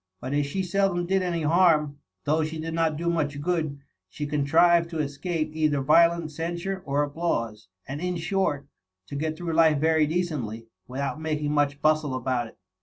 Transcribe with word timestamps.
But 0.19 0.33
as 0.33 0.47
she 0.47 0.63
seldom 0.63 1.05
did 1.05 1.21
any 1.21 1.43
harm, 1.43 1.99
though 2.23 2.43
she 2.43 2.59
did 2.59 2.73
not 2.73 2.97
do 2.97 3.07
much 3.07 3.39
good, 3.39 3.77
she 4.09 4.25
contrived 4.25 4.89
to 4.89 4.97
escape 4.99 5.51
either 5.55 5.79
violent 5.83 6.31
censure 6.31 6.81
or 6.87 7.03
applause; 7.03 7.67
and 7.87 8.01
in 8.01 8.17
short, 8.17 8.67
to 9.09 9.15
get 9.15 9.37
through 9.37 9.53
life 9.53 9.77
very 9.77 10.07
decently, 10.07 10.65
without 10.87 11.21
making 11.21 11.51
much 11.51 11.83
bjistle 11.83 12.15
about 12.17 12.47
it. 12.47 12.57